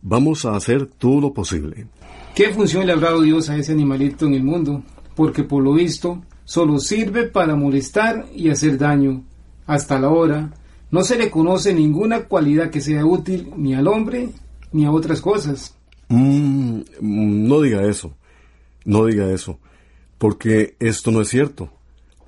Vamos 0.00 0.44
a 0.44 0.56
hacer 0.56 0.86
todo 0.86 1.20
lo 1.20 1.32
posible. 1.32 1.86
¿Qué 2.34 2.52
función 2.52 2.86
le 2.86 2.92
habrá 2.92 3.10
dado 3.10 3.22
Dios 3.22 3.48
a 3.50 3.56
ese 3.56 3.72
animalito 3.72 4.26
en 4.26 4.34
el 4.34 4.42
mundo? 4.42 4.82
Porque 5.14 5.44
por 5.44 5.62
lo 5.62 5.74
visto 5.74 6.22
solo 6.44 6.78
sirve 6.78 7.24
para 7.24 7.54
molestar 7.54 8.26
y 8.34 8.50
hacer 8.50 8.78
daño. 8.78 9.22
Hasta 9.66 9.98
la 10.00 10.08
hora 10.08 10.52
no 10.90 11.02
se 11.04 11.16
le 11.16 11.30
conoce 11.30 11.72
ninguna 11.72 12.24
cualidad 12.24 12.70
que 12.70 12.80
sea 12.80 13.06
útil 13.06 13.50
ni 13.56 13.74
al 13.74 13.86
hombre 13.86 14.30
ni 14.72 14.84
a 14.84 14.90
otras 14.90 15.20
cosas. 15.20 15.76
Mm, 16.08 16.80
no 17.00 17.60
diga 17.60 17.82
eso. 17.84 18.14
No 18.84 19.06
diga 19.06 19.30
eso. 19.30 19.58
Porque 20.18 20.76
esto 20.80 21.10
no 21.10 21.20
es 21.20 21.28
cierto. 21.28 21.70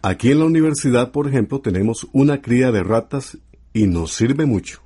Aquí 0.02 0.30
en 0.30 0.38
la 0.38 0.44
universidad, 0.44 1.12
por 1.12 1.28
ejemplo, 1.28 1.60
tenemos 1.60 2.06
una 2.12 2.40
cría 2.40 2.70
de 2.70 2.82
ratas 2.82 3.38
y 3.72 3.86
nos 3.86 4.12
sirve 4.12 4.46
mucho. 4.46 4.83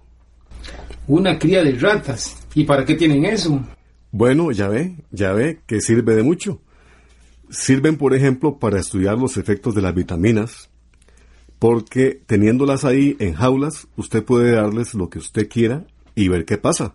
Una 1.09 1.39
cría 1.39 1.65
de 1.65 1.73
ratas. 1.73 2.37
¿Y 2.55 2.65
para 2.65 2.85
qué 2.85 2.95
tienen 2.95 3.25
eso? 3.25 3.65
Bueno, 4.13 4.53
ya 4.53 4.69
ve, 4.69 4.95
ya 5.11 5.33
ve 5.33 5.61
que 5.67 5.81
sirve 5.81 6.15
de 6.15 6.23
mucho. 6.23 6.61
Sirven, 7.49 7.97
por 7.97 8.15
ejemplo, 8.15 8.59
para 8.59 8.79
estudiar 8.79 9.17
los 9.17 9.39
efectos 9.39 9.75
de 9.75 9.81
las 9.81 9.95
vitaminas, 9.95 10.69
porque 11.59 12.21
teniéndolas 12.27 12.85
ahí 12.85 13.17
en 13.21 13.33
jaulas, 13.33 13.89
usted 13.97 14.23
puede 14.23 14.53
darles 14.53 14.93
lo 14.93 15.09
que 15.09 15.19
usted 15.19 15.49
quiera 15.49 15.87
y 16.15 16.29
ver 16.29 16.45
qué 16.45 16.59
pasa. 16.59 16.95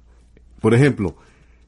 Por 0.62 0.76
ejemplo, 0.76 1.16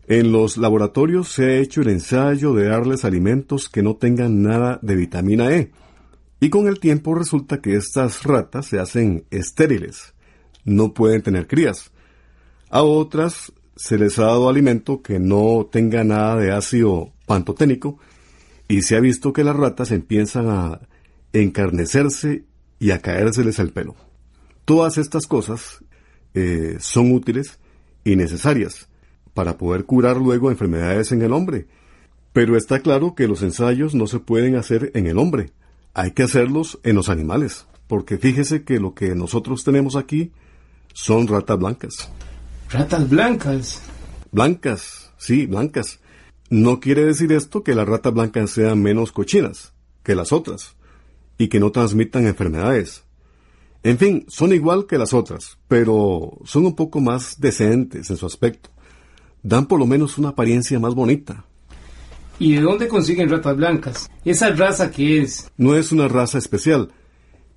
en 0.08 0.32
los 0.32 0.58
laboratorios 0.58 1.30
se 1.30 1.46
ha 1.46 1.58
hecho 1.58 1.82
el 1.82 1.90
ensayo 1.90 2.54
de 2.54 2.68
darles 2.68 3.06
alimentos 3.06 3.70
que 3.70 3.82
no 3.82 3.96
tengan 3.96 4.44
nada 4.44 4.78
de 4.84 4.96
vitamina 4.96 5.52
E, 5.52 5.72
y 6.40 6.52
con 6.52 6.68
el 6.68 6.80
tiempo 6.80 7.16
resulta 7.16 7.60
que 7.60 7.76
estas 7.76 8.22
ratas 8.22 8.68
se 8.68 8.78
hacen 8.78 9.26
estériles, 9.32 10.14
no 10.64 10.94
pueden 10.94 11.24
tener 11.24 11.48
crías. 11.48 11.92
A 12.70 12.84
otras 12.84 13.54
se 13.76 13.98
les 13.98 14.20
ha 14.20 14.26
dado 14.26 14.50
alimento 14.50 15.02
que 15.02 15.20
no 15.20 15.68
tenga 15.72 16.04
nada 16.04 16.38
de 16.38 16.52
ácido 16.52 17.14
pantoténico 17.26 18.00
y 18.68 18.82
se 18.82 18.96
ha 18.96 19.00
visto 19.00 19.34
que 19.34 19.44
las 19.44 19.56
ratas 19.56 19.92
empiezan 19.92 20.50
a 20.50 20.80
encarnecerse 21.34 22.46
y 22.80 22.92
a 22.92 23.00
caérseles 23.00 23.60
el 23.60 23.72
pelo. 23.72 23.96
Todas 24.66 24.98
estas 24.98 25.28
cosas 25.28 25.84
eh, 26.34 26.78
son 26.80 27.14
útiles 27.14 27.60
y 28.04 28.16
necesarias 28.16 28.88
para 29.34 29.58
poder 29.58 29.86
curar 29.86 30.18
luego 30.18 30.50
enfermedades 30.50 31.12
en 31.12 31.22
el 31.22 31.34
hombre. 31.34 31.68
Pero 32.34 32.58
está 32.58 32.80
claro 32.80 33.16
que 33.16 33.28
los 33.28 33.44
ensayos 33.44 33.96
no 33.96 34.08
se 34.08 34.20
pueden 34.20 34.56
hacer 34.56 34.92
en 34.94 35.08
el 35.08 35.18
hombre, 35.18 35.52
hay 35.94 36.12
que 36.12 36.24
hacerlos 36.24 36.80
en 36.84 36.96
los 36.96 37.08
animales, 37.08 37.68
porque 37.88 38.18
fíjese 38.18 38.64
que 38.64 38.80
lo 38.80 38.94
que 38.94 39.16
nosotros 39.16 39.64
tenemos 39.64 39.96
aquí 39.96 40.32
son 40.94 41.28
ratas 41.28 41.58
blancas. 41.58 42.12
¿Ratas 42.76 43.10
blancas? 43.10 43.82
Blancas, 44.34 45.10
sí, 45.16 45.46
blancas. 45.46 46.02
No 46.50 46.82
quiere 46.82 47.06
decir 47.06 47.32
esto 47.32 47.64
que 47.64 47.74
las 47.74 47.88
ratas 47.88 48.14
blancas 48.14 48.50
sean 48.50 48.82
menos 48.82 49.14
cochinas 49.14 49.72
que 50.04 50.14
las 50.14 50.34
otras 50.34 50.76
y 51.38 51.48
que 51.48 51.62
no 51.62 51.72
transmitan 51.72 52.28
enfermedades. 52.28 53.06
En 53.82 53.98
fin, 53.98 54.26
son 54.28 54.52
igual 54.52 54.88
que 54.88 54.98
las 54.98 55.14
otras, 55.14 55.58
pero 55.70 56.38
son 56.44 56.66
un 56.66 56.76
poco 56.76 57.00
más 57.00 57.40
decentes 57.40 58.10
en 58.10 58.18
su 58.18 58.26
aspecto. 58.26 58.70
Dan 59.42 59.68
por 59.68 59.80
lo 59.80 59.86
menos 59.86 60.18
una 60.18 60.30
apariencia 60.30 60.78
más 60.78 60.94
bonita. 60.94 61.46
¿Y 62.40 62.56
de 62.56 62.62
dónde 62.62 62.90
consiguen 62.90 63.30
ratas 63.30 63.56
blancas? 63.56 64.12
¿Esa 64.26 64.50
raza 64.50 64.92
qué 64.92 65.22
es? 65.22 65.50
No 65.56 65.78
es 65.78 65.94
una 65.94 66.10
raza 66.10 66.40
especial. 66.40 66.92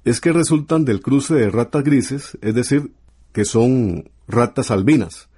Es 0.04 0.20
que 0.20 0.32
resultan 0.32 0.84
del 0.84 1.00
cruce 1.00 1.34
de 1.34 1.50
ratas 1.50 1.82
grises, 1.82 2.38
es 2.40 2.54
decir, 2.54 2.92
que 3.38 3.44
son 3.44 4.10
ratas 4.26 4.72
albinas. 4.72 5.28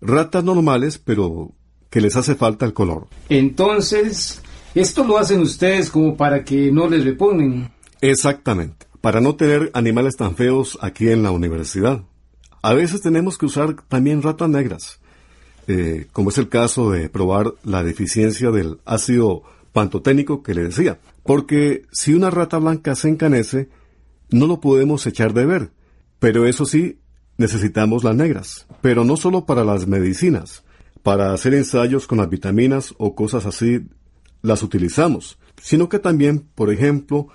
Ratas 0.00 0.44
normales, 0.44 0.98
pero 0.98 1.50
que 1.90 2.00
les 2.00 2.14
hace 2.14 2.36
falta 2.36 2.64
el 2.64 2.72
color. 2.72 3.08
Entonces, 3.28 4.40
esto 4.76 5.02
lo 5.02 5.18
hacen 5.18 5.40
ustedes 5.40 5.90
como 5.90 6.16
para 6.16 6.44
que 6.44 6.70
no 6.70 6.88
les 6.88 7.04
repugnen. 7.04 7.72
Exactamente, 8.00 8.86
para 9.00 9.20
no 9.20 9.34
tener 9.34 9.72
animales 9.74 10.14
tan 10.16 10.36
feos 10.36 10.78
aquí 10.82 11.08
en 11.08 11.24
la 11.24 11.32
universidad. 11.32 12.04
A 12.62 12.74
veces 12.74 13.02
tenemos 13.02 13.38
que 13.38 13.46
usar 13.46 13.74
también 13.88 14.22
ratas 14.22 14.48
negras, 14.48 15.00
eh, 15.66 16.06
como 16.12 16.30
es 16.30 16.38
el 16.38 16.48
caso 16.48 16.92
de 16.92 17.08
probar 17.08 17.54
la 17.64 17.82
deficiencia 17.82 18.52
del 18.52 18.78
ácido 18.84 19.42
pantoténico 19.72 20.44
que 20.44 20.54
le 20.54 20.62
decía. 20.62 21.00
Porque 21.24 21.82
si 21.90 22.14
una 22.14 22.30
rata 22.30 22.58
blanca 22.58 22.94
se 22.94 23.08
encanece, 23.08 23.68
no 24.30 24.46
lo 24.46 24.60
podemos 24.60 25.04
echar 25.08 25.34
de 25.34 25.44
ver. 25.44 25.72
Pero 26.20 26.46
eso 26.46 26.66
sí, 26.66 27.00
necesitamos 27.36 28.04
las 28.04 28.16
negras. 28.16 28.66
Pero 28.80 29.04
no 29.04 29.16
solo 29.16 29.46
para 29.46 29.64
las 29.64 29.86
medicinas. 29.86 30.64
Para 31.02 31.32
hacer 31.32 31.54
ensayos 31.54 32.06
con 32.06 32.18
las 32.18 32.30
vitaminas 32.30 32.94
o 32.98 33.14
cosas 33.14 33.46
así, 33.46 33.86
las 34.42 34.62
utilizamos. 34.62 35.38
Sino 35.60 35.88
que 35.88 35.98
también, 35.98 36.46
por 36.54 36.72
ejemplo, 36.72 37.28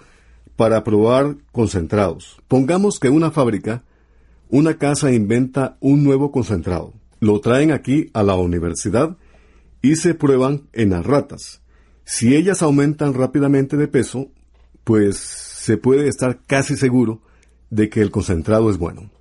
para 0.55 0.83
probar 0.83 1.37
concentrados. 1.51 2.37
Pongamos 2.47 2.99
que 2.99 3.09
una 3.09 3.31
fábrica, 3.31 3.83
una 4.49 4.77
casa 4.77 5.11
inventa 5.11 5.77
un 5.79 6.03
nuevo 6.03 6.31
concentrado. 6.31 6.93
Lo 7.19 7.39
traen 7.41 7.71
aquí 7.71 8.09
a 8.13 8.23
la 8.23 8.35
universidad 8.35 9.17
y 9.81 9.95
se 9.95 10.13
prueban 10.13 10.63
en 10.73 10.91
las 10.91 11.05
ratas. 11.05 11.61
Si 12.03 12.35
ellas 12.35 12.61
aumentan 12.61 13.13
rápidamente 13.13 13.77
de 13.77 13.87
peso, 13.87 14.29
pues 14.83 15.17
se 15.17 15.77
puede 15.77 16.07
estar 16.07 16.39
casi 16.45 16.77
seguro 16.77 17.21
de 17.69 17.89
que 17.89 18.01
el 18.01 18.11
concentrado 18.11 18.69
es 18.69 18.77
bueno. 18.77 19.11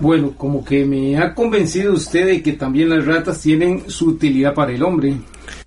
Bueno, 0.00 0.34
como 0.36 0.64
que 0.64 0.84
me 0.84 1.16
ha 1.16 1.34
convencido 1.34 1.94
usted 1.94 2.26
de 2.26 2.42
que 2.42 2.52
también 2.52 2.90
las 2.90 3.06
ratas 3.06 3.40
tienen 3.40 3.88
su 3.88 4.08
utilidad 4.08 4.54
para 4.54 4.72
el 4.72 4.82
hombre. 4.82 5.16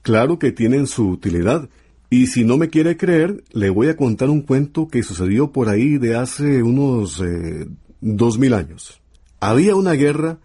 Claro 0.02 0.38
que 0.38 0.52
tienen 0.52 0.88
su 0.88 1.10
utilidad. 1.10 1.70
Y 2.12 2.28
si 2.28 2.44
no 2.44 2.58
me 2.58 2.70
quiere 2.70 2.98
creer, 2.98 3.44
le 3.52 3.70
voy 3.70 3.88
a 3.88 3.96
contar 3.96 4.30
un 4.30 4.42
cuento 4.42 4.88
que 4.88 5.04
sucedió 5.04 5.52
por 5.52 5.70
ahí 5.70 5.98
de 5.98 6.16
hace 6.16 6.64
unos 6.64 7.22
eh, 7.22 7.68
dos 8.02 8.40
mil 8.40 8.54
años. 8.54 9.02
Había 9.40 9.76
una 9.76 9.94
guerra 9.94 10.40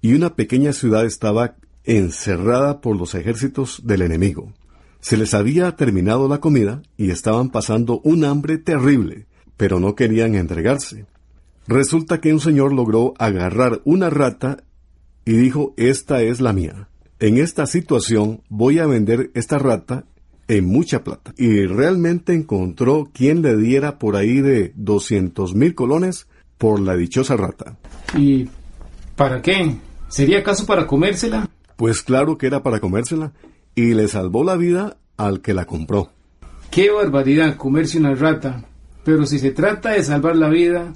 y 0.00 0.14
una 0.14 0.34
pequeña 0.34 0.72
ciudad 0.72 1.04
estaba 1.04 1.56
encerrada 1.84 2.80
por 2.80 2.96
los 2.96 3.14
ejércitos 3.14 3.82
del 3.84 4.02
enemigo. 4.02 4.52
Se 5.00 5.16
les 5.16 5.34
había 5.34 5.74
terminado 5.74 6.28
la 6.28 6.38
comida 6.38 6.82
y 6.96 7.10
estaban 7.10 7.50
pasando 7.50 8.00
un 8.04 8.24
hambre 8.24 8.58
terrible, 8.58 9.26
pero 9.56 9.80
no 9.80 9.96
querían 9.96 10.36
entregarse. 10.36 11.06
Resulta 11.72 12.20
que 12.20 12.34
un 12.34 12.40
señor 12.40 12.74
logró 12.74 13.14
agarrar 13.18 13.80
una 13.84 14.10
rata 14.10 14.58
y 15.24 15.32
dijo, 15.32 15.72
esta 15.78 16.20
es 16.20 16.42
la 16.42 16.52
mía. 16.52 16.90
En 17.18 17.38
esta 17.38 17.64
situación 17.64 18.42
voy 18.50 18.78
a 18.78 18.84
vender 18.84 19.30
esta 19.32 19.58
rata 19.58 20.04
en 20.48 20.66
mucha 20.66 21.02
plata. 21.02 21.32
Y 21.38 21.64
realmente 21.64 22.34
encontró 22.34 23.08
quien 23.14 23.40
le 23.40 23.56
diera 23.56 23.98
por 23.98 24.16
ahí 24.16 24.42
de 24.42 24.74
200 24.76 25.54
mil 25.54 25.74
colones 25.74 26.26
por 26.58 26.78
la 26.78 26.94
dichosa 26.94 27.38
rata. 27.38 27.78
¿Y 28.18 28.50
para 29.16 29.40
qué? 29.40 29.78
¿Sería 30.08 30.40
acaso 30.40 30.66
para 30.66 30.86
comérsela? 30.86 31.48
Pues 31.76 32.02
claro 32.02 32.36
que 32.36 32.48
era 32.48 32.62
para 32.62 32.80
comérsela 32.80 33.32
y 33.74 33.94
le 33.94 34.08
salvó 34.08 34.44
la 34.44 34.56
vida 34.56 34.98
al 35.16 35.40
que 35.40 35.54
la 35.54 35.64
compró. 35.64 36.10
Qué 36.70 36.90
barbaridad 36.90 37.56
comerse 37.56 37.96
una 37.96 38.14
rata. 38.14 38.62
Pero 39.06 39.24
si 39.24 39.38
se 39.38 39.52
trata 39.52 39.92
de 39.92 40.02
salvar 40.02 40.36
la 40.36 40.50
vida, 40.50 40.92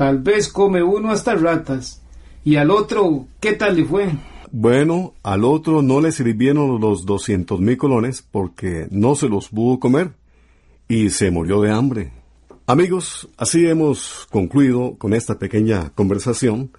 Tal 0.00 0.20
vez 0.20 0.48
come 0.48 0.82
uno 0.82 1.10
hasta 1.10 1.34
ratas. 1.34 2.00
¿Y 2.42 2.56
al 2.56 2.70
otro 2.70 3.26
qué 3.38 3.52
tal 3.52 3.76
le 3.76 3.84
fue? 3.84 4.08
Bueno, 4.50 5.12
al 5.22 5.44
otro 5.44 5.82
no 5.82 6.00
le 6.00 6.10
sirvieron 6.10 6.80
los 6.80 7.04
doscientos 7.04 7.60
mil 7.60 7.76
colones 7.76 8.22
porque 8.22 8.88
no 8.90 9.14
se 9.14 9.28
los 9.28 9.50
pudo 9.50 9.78
comer 9.78 10.12
y 10.88 11.10
se 11.10 11.30
murió 11.30 11.60
de 11.60 11.70
hambre. 11.70 12.12
Amigos, 12.66 13.28
así 13.36 13.66
hemos 13.66 14.26
concluido 14.30 14.96
con 14.96 15.12
esta 15.12 15.38
pequeña 15.38 15.90
conversación 15.90 16.70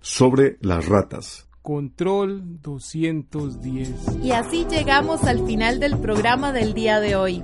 sobre 0.00 0.56
las 0.60 0.86
ratas. 0.86 1.48
Control 1.62 2.62
210. 2.62 4.22
Y 4.22 4.30
así 4.30 4.66
llegamos 4.70 5.24
al 5.24 5.44
final 5.44 5.80
del 5.80 5.98
programa 5.98 6.52
del 6.52 6.74
día 6.74 7.00
de 7.00 7.16
hoy. 7.16 7.42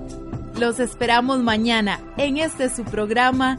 Los 0.61 0.79
esperamos 0.79 1.42
mañana 1.42 1.99
en 2.18 2.37
este 2.37 2.70
su 2.70 2.85
programa 2.85 3.59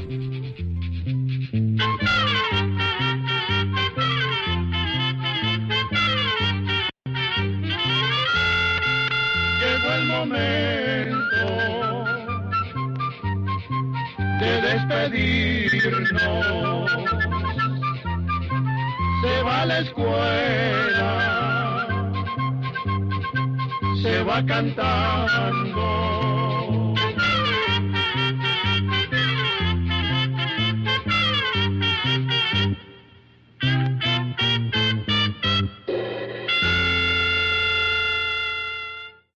Se 24.01 24.23
va 24.23 24.43
cantando 24.45 25.70